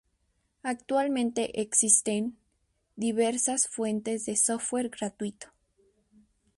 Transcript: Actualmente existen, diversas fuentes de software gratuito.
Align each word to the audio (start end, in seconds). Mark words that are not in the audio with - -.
Actualmente 0.63 1.61
existen, 1.61 2.35
diversas 2.95 3.67
fuentes 3.67 4.25
de 4.25 4.35
software 4.35 4.89
gratuito. 4.89 5.49